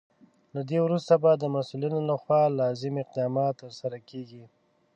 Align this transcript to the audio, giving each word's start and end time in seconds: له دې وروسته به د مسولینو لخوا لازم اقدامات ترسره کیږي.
له 0.55 0.61
دې 0.69 0.79
وروسته 0.85 1.13
به 1.23 1.31
د 1.33 1.43
مسولینو 1.55 1.99
لخوا 2.09 2.41
لازم 2.59 2.93
اقدامات 3.03 3.53
ترسره 3.61 3.97
کیږي. 4.09 4.43